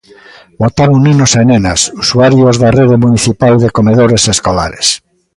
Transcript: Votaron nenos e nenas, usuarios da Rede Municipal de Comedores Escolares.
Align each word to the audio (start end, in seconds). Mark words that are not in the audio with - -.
Votaron 0.61 1.03
nenos 1.07 1.31
e 1.41 1.43
nenas, 1.51 1.81
usuarios 2.03 2.55
da 2.61 2.69
Rede 2.79 2.97
Municipal 3.05 3.53
de 3.63 3.73
Comedores 3.77 4.23
Escolares. 4.33 4.87